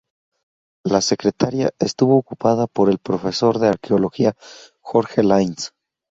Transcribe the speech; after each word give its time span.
La 0.83 0.99
secretaría 0.99 1.69
estuvo 1.77 2.17
ocupada 2.17 2.65
por 2.65 2.89
el 2.89 2.97
profesor 2.97 3.59
de 3.59 3.67
Arqueología, 3.67 4.33
Jorge 4.79 5.21
Lines. 5.21 5.75